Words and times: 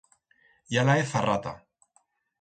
Ya 0.77 0.85
la 0.87 0.95
he 1.01 1.03
zarrata. 1.11 1.55